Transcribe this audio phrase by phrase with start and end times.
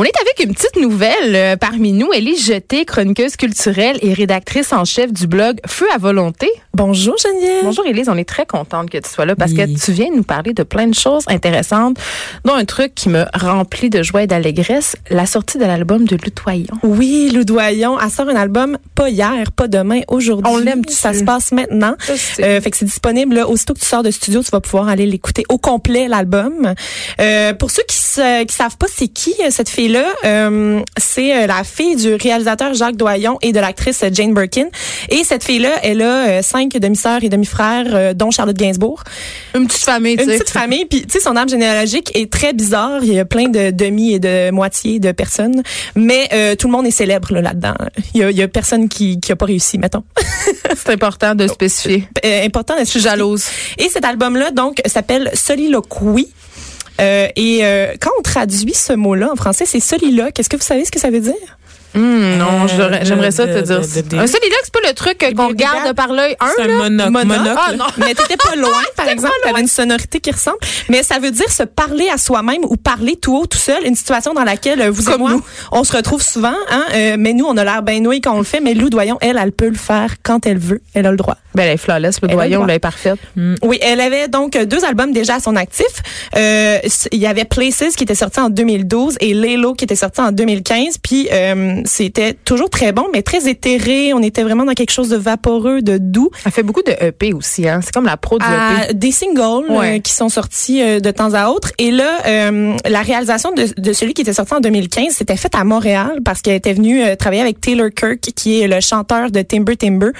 [0.00, 2.12] On est avec une petite nouvelle euh, parmi nous.
[2.12, 6.48] Ellie Jeté, chroniqueuse culturelle et rédactrice en chef du blog Feu à volonté.
[6.72, 7.64] Bonjour Geneviève.
[7.64, 10.22] Bonjour Élise, on est très contente que tu sois là parce que tu viens nous
[10.22, 11.96] parler de plein de choses intéressantes,
[12.44, 16.16] dont un truc qui me remplit de joie et d'allégresse, la sortie de l'album de
[16.16, 16.78] Loudoyon.
[16.84, 20.52] Oui, Loudoyon, elle sort un album pas hier, pas demain, aujourd'hui.
[20.54, 21.96] On l'aime Ça se passe maintenant.
[22.08, 24.86] Euh, fait que c'est disponible là, aussitôt que tu sors de studio, tu vas pouvoir
[24.86, 26.74] aller l'écouter au complet l'album.
[27.20, 27.98] Euh, pour ceux qui
[28.48, 32.14] qui savent pas c'est qui euh, cette fille là, euh, c'est euh, la fille du
[32.14, 34.66] réalisateur Jacques Doyon et de l'actrice Jane Birkin.
[35.08, 39.02] Et cette fille-là, elle a euh, cinq demi-sœurs et demi-frères, dont Charlotte Gainsbourg.
[39.54, 40.84] Une petite famille, Une petite famille.
[40.84, 43.00] Puis, tu sais, son arbre généalogique est très bizarre.
[43.02, 45.62] Il y a plein de demi et de moitié de personnes.
[45.94, 47.74] Mais tout le monde est célébre là-dedans.
[48.14, 50.04] il, y a, il y a personne qui, qui a pas réussi, mettons.
[50.76, 52.08] c'est important de spécifier.
[52.44, 53.44] important de Je suis jalouse.
[53.78, 56.28] Et cet album-là, donc, s'appelle Soliloquy.
[57.00, 60.38] Euh, et euh, quand on traduit ce mot-là en français, c'est soliloque.
[60.38, 61.57] Est-ce que vous savez ce que ça veut dire?
[61.94, 62.66] Hum, non,
[63.02, 63.78] j'aimerais ça te dire.
[63.78, 66.36] Un soliloque, c'est pas le truc qu'on regarde par l'œil.
[66.40, 67.10] Un, c'est un monocle.
[67.10, 67.56] monocle.
[67.56, 67.84] Ah, non.
[67.98, 69.34] Mais t'étais pas loin, par exemple.
[69.42, 70.58] T'avais une sonorité qui ressemble.
[70.88, 73.84] Mais ça veut dire se parler à soi-même ou parler tout haut, tout seul.
[73.86, 75.42] Une situation dans laquelle vous Comme et moi, nous.
[75.72, 76.54] on se retrouve souvent.
[76.70, 78.60] Hein, euh, mais nous, on a l'air bien noué quand on le fait.
[78.60, 80.80] Mais Lou Doyon, elle, elle peut le faire quand elle veut.
[80.94, 81.36] Elle a le droit.
[81.54, 83.18] Ben, elle est flawless, le doyon, elle est parfaite.
[83.62, 85.86] Oui, elle avait donc deux albums déjà à son actif.
[86.36, 86.78] Euh,
[87.10, 90.30] il y avait Places qui était sorti en 2012 et Lelo qui était sorti en
[90.30, 90.98] 2015.
[91.02, 94.12] Puis euh, c'était toujours très bon, mais très éthéré.
[94.14, 96.30] On était vraiment dans quelque chose de vaporeux, de doux.
[96.44, 97.80] Elle fait beaucoup de EP aussi, hein.
[97.82, 98.94] C'est comme la pro du À EP.
[98.94, 99.96] des singles Ouais.
[99.96, 101.72] euh, qui sont sortis euh, de temps à autre.
[101.78, 105.54] Et là, euh, la réalisation de, de celui qui était sorti en 2015, c'était faite
[105.54, 109.42] à Montréal parce qu'elle était venue travailler avec Taylor Kirk, qui est le chanteur de
[109.42, 110.10] Timber Timber.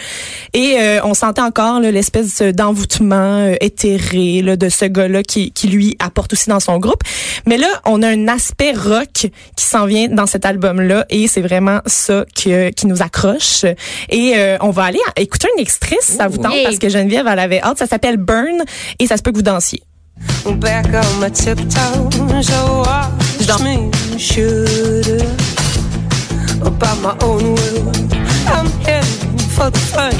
[0.55, 6.33] Et on sentait encore l'espèce d'envoûtement éthéré là, de ce gars-là qui, qui lui apporte
[6.33, 7.03] aussi dans son groupe.
[7.47, 9.09] Mais là, on a un aspect rock
[9.57, 13.65] qui s'en vient dans cet album-là et c'est vraiment ça que, qui nous accroche.
[14.09, 16.89] Et euh, on va aller à- écouter un extrait si ça vous tente parce que
[16.89, 17.79] Geneviève, elle avait hâte.
[17.79, 18.63] Ça s'appelle Burn
[18.99, 19.83] et ça se peut que vous dansiez.
[20.57, 22.43] back on my tiptoes.
[22.43, 25.23] So watch me should
[26.65, 27.93] about my own will.
[28.49, 30.13] I'm heading for the fun.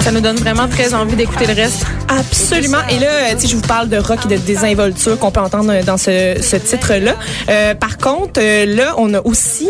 [0.00, 1.84] Ça nous donne vraiment très envie d'écouter le reste.
[2.08, 2.78] Absolument.
[2.90, 5.70] Et là, euh, sais, je vous parle de rock et de désinvolture qu'on peut entendre
[5.72, 7.16] euh, dans ce, ce titre-là.
[7.48, 9.68] Euh, par contre, euh, là, on a aussi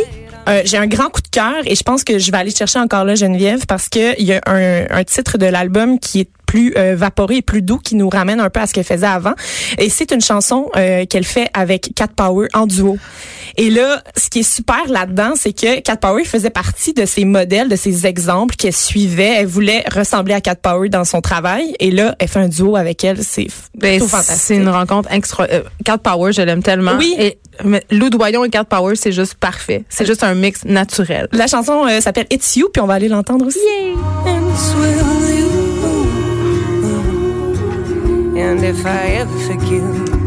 [0.64, 3.04] j'ai un grand coup de cœur et je pense que je vais aller chercher encore
[3.04, 6.72] là Geneviève parce que il y a un, un titre de l'album qui est plus
[6.78, 9.34] euh, vaporé et plus doux qui nous ramène un peu à ce qu'elle faisait avant
[9.76, 12.96] et c'est une chanson euh, qu'elle fait avec Cat Power en duo.
[13.58, 17.26] Et là, ce qui est super là-dedans, c'est que Cat Power faisait partie de ces
[17.26, 19.34] modèles, de ces exemples qu'elle suivait.
[19.40, 21.74] Elle voulait ressembler à Cat Power dans son travail.
[21.80, 23.22] Et là, elle fait un duo avec elle.
[23.22, 24.56] C'est Ben, plutôt c'est fantastique.
[24.56, 25.46] une rencontre extra.
[25.52, 26.96] Euh, Cat Power, je l'aime tellement.
[26.98, 27.14] Oui.
[27.18, 29.84] Et mais Lou Doyon et Cat Power, c'est juste parfait.
[29.90, 31.28] C'est juste un mix naturel.
[31.32, 33.58] La chanson euh, s'appelle It's You, puis on va aller l'entendre aussi.
[34.24, 34.98] And it's with
[35.38, 35.67] you.
[38.40, 39.82] And if I ever forget,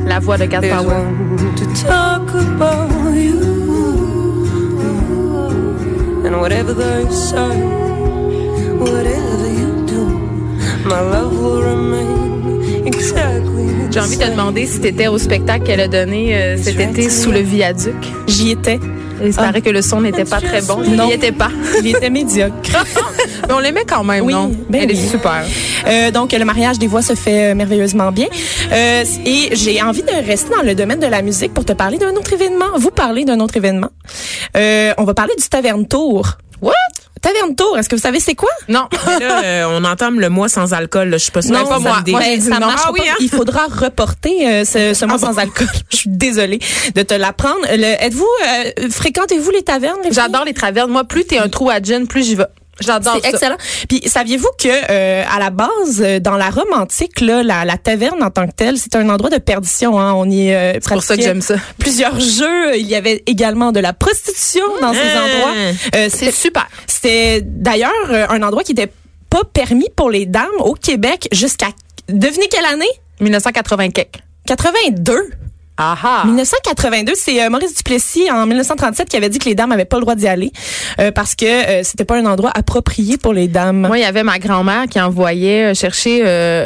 [0.05, 0.93] La voix de Cat there's Power.
[0.93, 3.39] one to talk about you.
[6.25, 7.57] And whatever they say,
[8.77, 10.03] whatever you do,
[10.85, 15.65] my love will remain exactly the J'ai envie de te demander si t'étais au spectacle
[15.65, 17.95] qu'elle a donné euh, cet été sous le viaduc.
[18.27, 18.79] J'y étais.
[19.23, 19.43] Il Ah.
[19.43, 20.77] paraît que le son n'était pas très bon.
[20.77, 21.03] Non.
[21.05, 21.49] Il n'y était pas.
[21.83, 22.53] Il était médiocre.
[23.47, 24.51] Mais on l'aimait quand même, Oui, non?
[24.69, 25.03] ben Elle oui.
[25.03, 25.43] est super.
[25.87, 28.27] Euh, donc, le mariage des voix se fait euh, merveilleusement bien.
[28.71, 31.97] Euh, et j'ai envie de rester dans le domaine de la musique pour te parler
[31.97, 32.65] d'un autre événement.
[32.77, 33.89] Vous parler d'un autre événement.
[34.57, 36.37] Euh, on va parler du Taverne Tour.
[37.21, 38.49] Taverne Tour, est-ce que vous savez c'est quoi?
[38.67, 38.87] Non.
[39.19, 41.09] Là, euh, on entame le mois sans alcool.
[41.09, 41.17] là.
[41.17, 41.99] Je suis pas sûre Non, pas ça moi.
[41.99, 42.67] me dé- Moi, j'ai ça dit non.
[42.67, 43.11] marche Ah oui, pas.
[43.11, 43.15] hein?
[43.19, 45.67] Il faudra reporter euh, ce, ce mois sans alcool.
[45.91, 46.59] Je suis désolée
[46.95, 47.59] de te l'apprendre.
[47.71, 50.13] Le- Êtes-vous euh, fréquentez-vous les tavernes les filles?
[50.13, 50.89] J'adore les travernes.
[50.91, 52.45] Moi, plus t'es un trou à gin, plus j'y vais.
[52.81, 53.57] J'adore C'est excellent.
[53.87, 57.77] Puis saviez-vous que euh, à la base, euh, dans la Rome antique, là, la, la
[57.77, 59.99] taverne en tant que telle, c'est un endroit de perdition.
[59.99, 60.13] Hein.
[60.13, 61.55] On y euh, C'est pour ça que pratiquait j'aime ça.
[61.77, 62.77] Plusieurs jeux.
[62.77, 65.53] Il y avait également de la prostitution dans ces endroits.
[65.95, 66.67] Euh, C'est super.
[66.87, 68.91] c'était d'ailleurs euh, un endroit qui était
[69.29, 71.67] pas permis pour les dames au Québec jusqu'à
[72.09, 72.89] devinez quelle année?
[73.21, 74.19] 1980 quelque.
[74.47, 75.29] 82.
[75.77, 76.23] Ah ah.
[76.25, 79.97] 1982, c'est euh, Maurice Duplessis en 1937 qui avait dit que les dames avaient pas
[79.97, 80.51] le droit d'y aller
[80.99, 83.87] euh, parce que euh, c'était pas un endroit approprié pour les dames.
[83.87, 86.21] Moi, il y avait ma grand-mère qui envoyait chercher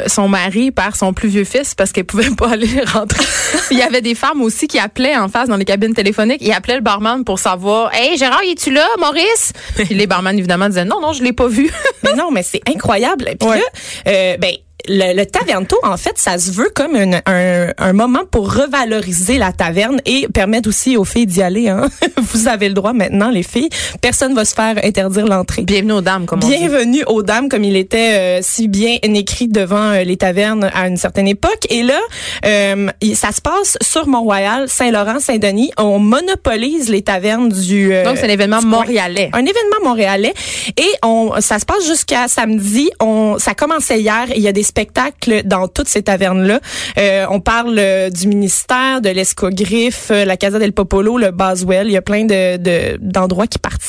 [0.08, 3.24] son mari par son plus vieux fils parce qu'elle pouvait pas aller rentrer.
[3.70, 6.42] il y avait des femmes aussi qui appelaient en face dans les cabines téléphoniques.
[6.42, 9.52] Ils appelaient le barman pour savoir Hey Gérard, es-tu là, Maurice?
[9.76, 11.70] Puis les barman, évidemment, disaient Non, non, je l'ai pas vu.
[12.02, 13.30] mais non, mais c'est incroyable.
[13.38, 14.52] Puis là, ben
[14.88, 19.38] le, le Tavernto, en fait, ça se veut comme une- un, un moment pour revaloriser
[19.38, 21.68] la taverne et permettre aussi aux filles d'y aller.
[21.68, 21.88] Hein.
[22.32, 23.70] Vous avez le droit maintenant, les filles.
[24.00, 25.62] Personne va se faire interdire l'entrée.
[25.62, 26.56] Bienvenue aux dames, comme on dit.
[26.58, 30.86] Bienvenue aux dames, comme il était euh, si bien écrit devant euh, les tavernes à
[30.88, 31.66] une certaine époque.
[31.70, 31.98] Et là,
[32.44, 35.72] euh, ça se passe sur Mont-Royal, Saint-Laurent, Saint-Denis.
[35.78, 37.92] On monopolise les tavernes du...
[37.94, 39.30] euh, Donc, c'est un événement montréalais.
[39.32, 40.34] Un événement montréalais.
[40.76, 42.90] Et on, ça se passe jusqu'à samedi.
[43.00, 44.26] On, ça commençait hier.
[44.36, 46.60] Il y a des spectacles dans toutes ces tavernes-là.
[46.98, 51.86] Euh, on parle euh, du ministère, de l'Escogriffe, euh, la Casa del Popolo, le Boswell.
[51.86, 53.85] Il y a plein de- d'endroits qui participent.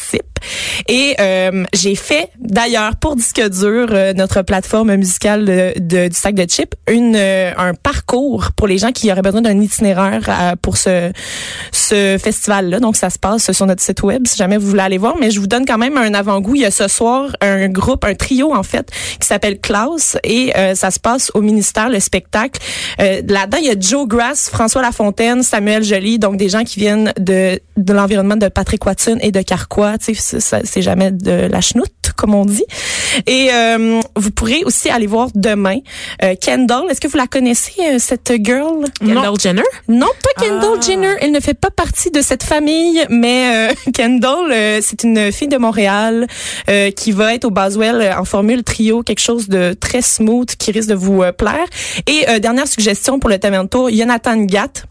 [0.88, 6.15] Et euh, j'ai fait, d'ailleurs, pour Disque Dur, euh, notre plateforme musicale de, de- du
[6.15, 10.21] sac de chips, une, euh, un parcours pour les gens qui auraient besoin d'un itinéraire
[10.29, 11.12] euh, pour ce,
[11.71, 12.79] ce festival-là.
[12.79, 15.15] Donc, ça se passe sur notre site web si jamais vous voulez aller voir.
[15.19, 16.56] Mais je vous donne quand même un avant-goût.
[16.56, 18.89] Il y a ce soir un groupe, un trio en fait,
[19.19, 22.62] qui s'appelle Klaus et euh, ça se passe au ministère, le spectacle.
[23.01, 26.79] Euh, Là-dedans, il y a Joe Grass, François Lafontaine, Samuel Joly, donc des gens qui
[26.79, 29.97] viennent de, de l'environnement de Patrick Watson et de Carquois.
[29.97, 32.65] Tu sais, c'est jamais de la chenoute, comme on dit.
[33.25, 35.79] Et euh, vous pourrez aussi aller voir demain
[36.23, 36.83] euh, Kendall.
[36.89, 38.85] Est-ce que vous la connaissez, euh, cette girl?
[38.99, 39.63] Kendall Jenner?
[39.87, 41.15] Non, pas Kendall Jenner.
[41.21, 45.47] Elle ne fait pas partie de cette famille, mais euh, Kendall, euh, c'est une fille
[45.47, 46.27] de Montréal
[46.69, 50.55] euh, qui va être au Boswell euh, en formule trio, quelque chose de très smooth
[50.55, 51.65] qui risque de vous plaire.
[52.07, 54.85] Et euh, dernière suggestion pour le Tamento, Jonathan Gatt.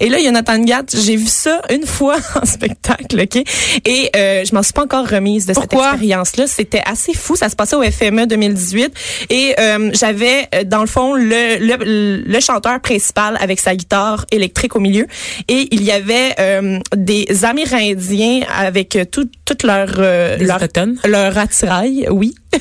[0.00, 3.36] Et là, Jonathan Gatt, j'ai vu ça une fois en spectacle, OK?
[3.84, 5.84] Et euh, je m'en suis pas encore remise de Pourquoi?
[5.84, 6.46] cette expérience-là.
[6.46, 7.36] C'était assez fou.
[7.36, 8.92] Ça se passait au FME 2018.
[9.30, 14.24] Et euh, j'avais, euh, dans le fond, le, le, le chanteur principal avec sa guitare
[14.30, 15.06] électrique au milieu.
[15.48, 19.88] Et il y avait euh, des Amérindiens avec euh, tout, toute leur...
[19.98, 20.62] euh, leur
[21.06, 22.34] leur attirail, oui.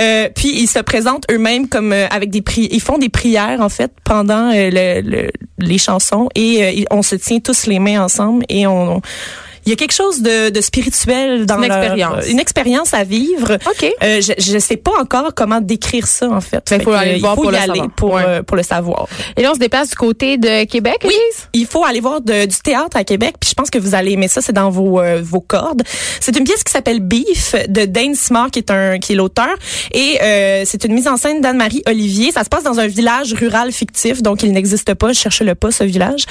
[0.00, 3.60] Euh, puis ils se présentent eux-mêmes comme euh, avec des pri ils font des prières
[3.60, 5.30] en fait pendant euh, le, le-
[5.60, 9.02] les chansons et euh, on se tient tous les mains ensemble et on, on-
[9.66, 12.24] il y a quelque chose de, de spirituel dans Une leur- expérience.
[12.28, 13.54] une expérience à vivre.
[13.66, 13.92] OK.
[14.02, 16.62] Euh, je je sais pas encore comment décrire ça en fait.
[16.70, 17.90] Ben, Fait faut aller le il voir faut pour y le aller savoir.
[17.96, 18.22] pour Ouais.
[18.26, 19.06] euh, pour le savoir.
[19.36, 21.48] Et là, on se déplace du côté de Québec, Oui, Elise?
[21.52, 24.12] il faut aller voir de- du théâtre à Québec, puis je pense que vous allez
[24.12, 25.82] aimer ça, c'est dans vos euh, vos cordes.
[26.20, 29.54] C'est une pièce qui s'appelle Beef de Dane Smart qui est un qui est l'auteur
[29.92, 32.32] et euh, c'est une mise en scène d'Anne-Marie Olivier.
[32.32, 35.84] Ça se passe dans un village rural fictif, donc il n'existe pas, cherchez-le pas ce
[35.84, 36.24] village.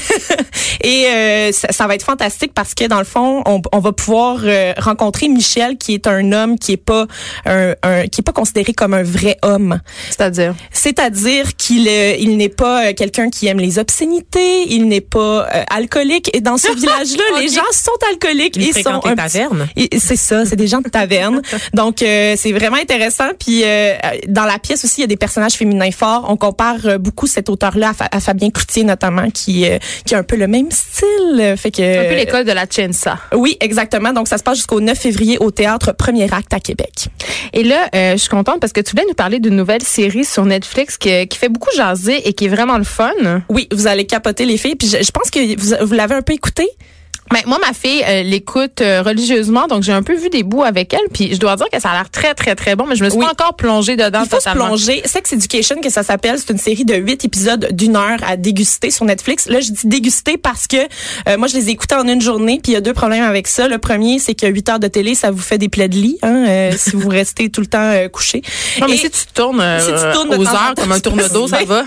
[0.82, 3.92] Et euh, ça, ça va être fantastique parce que dans le fond, on, on va
[3.92, 7.06] pouvoir euh, rencontrer Michel, qui est un homme qui est pas
[7.44, 9.80] un, un- qui est pas considéré comme un vrai homme.
[10.10, 10.54] C'est-à-dire?
[10.72, 15.46] C'est-à-dire qu'il euh, il n'est pas euh, quelqu'un qui aime les obscénités, il n'est pas
[15.52, 16.30] euh, alcoolique.
[16.34, 19.14] Et dans ce village-là, les gens sont alcooliques Il et sont un
[19.76, 21.42] et C'est ça, c'est des gens de taverne.
[21.74, 23.28] Donc euh, c'est vraiment intéressant.
[23.38, 23.94] Puis euh,
[24.28, 26.26] dans la pièce aussi, il y a des personnages féminins forts.
[26.28, 30.18] On compare beaucoup cet auteur-là à, Fa- à Fabien Cloutier notamment, qui euh, qui a
[30.18, 31.54] un peu le même style.
[31.56, 33.18] Fait que Un peu l'école de la Chensa.
[33.34, 34.12] oui, exactement.
[34.12, 37.08] Donc ça se passe jusqu'au 9 février au théâtre Premier Acte à Québec.
[37.52, 40.24] Et là, euh, je suis contente parce que tu voulais nous parler d'une nouvelle série
[40.24, 43.12] sur Netflix qui, qui fait beaucoup jaser et qui est vraiment le fun.
[43.48, 44.76] Oui, vous allez capoter les filles.
[44.76, 46.68] Puis je, je pense que vous, vous l'avez un peu écouté.
[47.32, 50.62] Ben, moi, ma fille euh, l'écoute euh, religieusement, donc j'ai un peu vu des bouts
[50.62, 52.94] avec elle, puis je dois dire que ça a l'air très, très, très bon, mais
[52.94, 53.24] je me suis Oui.
[53.24, 55.02] pas encore plongée dedans Il faut se plonger.
[55.04, 58.90] Sex Education, que ça s'appelle, c'est une série de huit épisodes d'une heure à déguster
[58.90, 59.48] sur Netflix.
[59.48, 60.76] Là, je dis déguster parce que
[61.28, 63.24] euh, moi, je les ai écoutés en une journée, puis il y a deux problèmes
[63.24, 63.66] avec ça.
[63.66, 66.18] Le premier, c'est que huit heures de télé, ça vous fait des plaies de lit,
[66.22, 68.42] hein, euh, si vous restez tout le temps euh, couché.
[68.80, 71.48] Non, mais Et- si tu tournes, euh, Si tu tournes aux heures comme un tourne-dos,
[71.48, 71.84] ça va.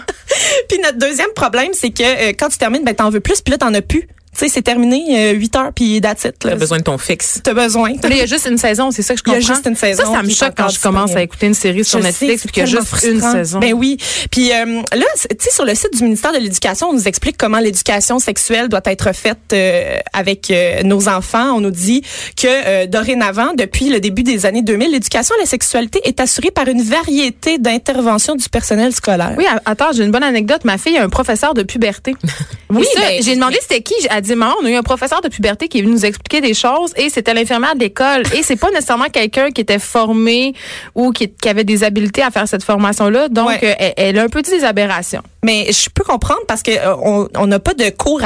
[0.68, 3.52] Puis notre deuxième problème, c'est que euh, quand tu termines, ben t'en veux plus, puis
[3.52, 4.08] là, t'en as plus.
[4.34, 6.44] Tu sais, c'est terminé, euh, 8 heures, puis that's it.
[6.44, 6.52] là.
[6.52, 7.40] T'as besoin de ton fixe.
[7.44, 7.90] T'as besoin.
[7.94, 9.54] Là, il y a juste une saison, c'est ça que je Il y a comprends.
[9.56, 12.00] juste une saison Ça, ça me choque quand je commence à écouter une série sur
[12.00, 13.60] Je Netflix sais, puis qu'il y a c'est juste une saison.
[13.60, 13.98] Ben oui.
[14.32, 17.38] Puis euh, là, tu sais, sur le site du ministère de l'Éducation, on nous explique
[17.38, 21.54] comment l'éducation sexuelle doit être faite euh, avec euh, nos enfants.
[21.56, 22.04] On nous dit
[22.38, 26.52] que euh, dorénavant, depuis le début des années 2000, l'éducation à la sexualité est assurée
[26.52, 29.34] par une variété d'interventions du personnel scolaire.
[29.38, 30.66] Oui, attends, j'ai une bonne anecdote.
[30.66, 32.14] Ma fille a un professeur de puberté.
[32.72, 33.96] Oui, ben, j'ai demandé c'était qui.
[34.12, 34.19] Elle
[34.62, 37.10] on a eu un professeur de puberté qui est venu nous expliquer des choses et
[37.10, 38.24] c'était l'infirmière de l'école.
[38.36, 40.54] Et c'est pas nécessairement quelqu'un qui était formé
[40.96, 43.30] ou qui, qui avait des habiletés à faire cette formation-là.
[43.30, 43.60] Donc, Ouais.
[43.64, 45.22] euh, elle, elle a un peu dit des aberrations.
[45.44, 48.22] Mais je peux comprendre parce que euh, on n'a pas de cours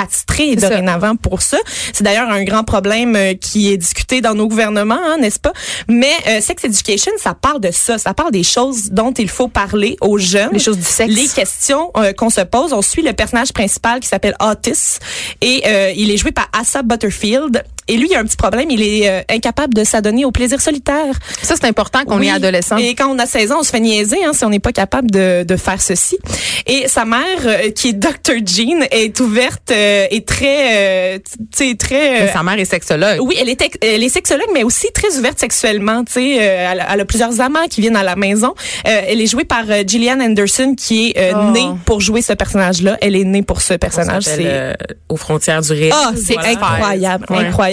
[0.60, 0.70] ça.
[0.70, 1.58] dorénavant pour ça.
[1.94, 5.54] C'est d'ailleurs un grand problème euh, qui est discuté dans nos gouvernements, hein, n'est-ce pas?
[5.88, 9.48] Mais euh, sex education, ça parle de ça, ça parle des choses dont il faut
[9.48, 11.14] parler aux jeunes, Les choses du sexe.
[11.14, 12.74] les questions euh, qu'on se pose.
[12.74, 15.00] On suit le personnage principal qui s'appelle Otis
[15.42, 17.64] et euh, il est joué par Asa Butterfield.
[17.88, 20.62] Et lui, il a un petit problème, il est euh, incapable de s'adonner au plaisir
[20.62, 21.16] solitaire.
[21.42, 22.28] Ça, c'est important qu'on Oui.
[22.28, 22.78] est adolescent.
[22.78, 24.72] Et quand on a 16 ans, on se fait niaiser hein, si on n'est pas
[24.72, 26.18] capable de, de faire ceci.
[26.66, 28.36] Et sa mère, euh, qui est Dr.
[28.46, 31.20] Jean, est ouverte euh, et très, euh,
[31.52, 32.22] tu sais, très...
[32.22, 33.20] euh, Mais Sa mère est sexologue.
[33.22, 36.04] oui, elle est, elle est sexologue, mais aussi très ouverte sexuellement.
[36.06, 38.54] Tu sais, euh, elle, a- elle a plusieurs amants qui viennent à la maison.
[38.88, 41.52] Euh, elle est jouée par Gillian Anderson, qui est euh, Oh.
[41.52, 42.98] née pour jouer ce personnage-là.
[43.02, 44.24] Elle est née pour ce personnage.
[44.24, 44.74] C'est euh,
[45.10, 45.92] aux frontières du réel.
[45.94, 46.50] ah, c'est Voilà.
[46.50, 47.38] incroyable, Ouais.
[47.38, 47.73] incroyable.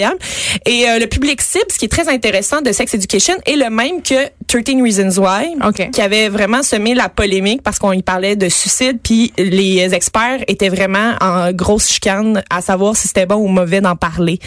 [0.65, 3.69] Et euh, le public cible, ce qui est très intéressant de Sex Education, est le
[3.69, 5.55] même que 13 Reasons Why,
[5.91, 10.43] qui avait vraiment semé la polémique parce qu'on y parlait de suicide, puis les experts
[10.47, 14.39] étaient vraiment en grosse chicane à savoir si c'était bon ou mauvais d'en parler.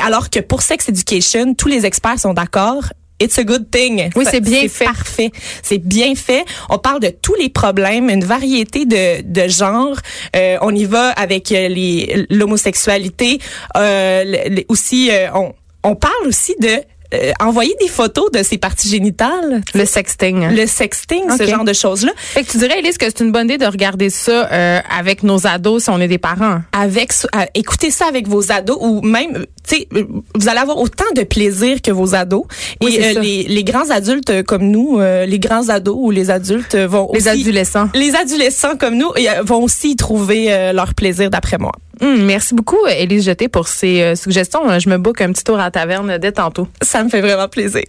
[0.00, 2.84] Alors que pour Sex Education, tous les experts sont d'accord.
[3.20, 4.10] It's a good thing.
[4.14, 4.84] Oui, c'est bien fait.
[4.84, 5.30] Parfait.
[5.62, 6.44] C'est bien fait.
[6.70, 9.98] On parle de tous les problèmes, une variété de, de genres.
[10.36, 13.40] Euh, on y va avec euh, les l'homosexualité.
[13.76, 16.80] Euh, aussi, euh, on, on parle aussi de
[17.14, 19.62] euh, envoyer des photos de ses parties génitales.
[19.74, 20.54] Le sexting.
[20.54, 22.12] Le sexting, ce genre de choses-là.
[22.16, 25.22] Fait que tu dirais, Elise, que c'est une bonne idée de regarder ça euh, avec
[25.22, 26.60] nos ados si on est des parents.
[26.72, 30.58] Avec, euh, écoutez ça avec vos ados ou même, euh, tu sais, euh, vous allez
[30.60, 32.44] avoir autant de plaisir que vos ados.
[32.82, 36.30] Oui, Et euh, les, les grands adultes comme nous, euh, les grands ados ou les
[36.30, 37.88] adultes vont Les aussi, adolescents.
[37.94, 39.10] les adolescents comme nous
[39.44, 41.72] vont aussi y trouver euh, leur plaisir d'après moi.
[42.00, 44.68] Hum, merci beaucoup, Élise Jeté, pour ces euh, suggestions.
[44.70, 46.68] Euh, Je me book un petit tour à la taverne dès tantôt.
[46.82, 47.82] Ça me fait vraiment plaisir.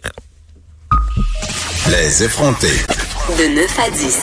[1.89, 2.67] Les effrontés.
[3.37, 4.21] De 9 à 10.